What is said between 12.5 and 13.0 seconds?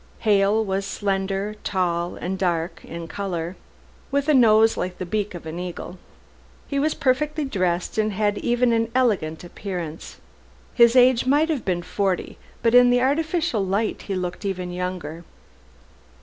but in the